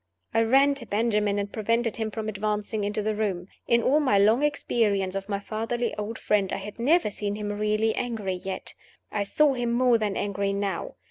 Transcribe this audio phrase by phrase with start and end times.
[0.33, 3.45] I ran to Benjamin, and prevented him from advancing into the room.
[3.67, 7.51] In all my long experience of my fatherly old friend I had never seen him
[7.51, 8.73] really angry yet.
[9.11, 10.95] I saw him more than angry now.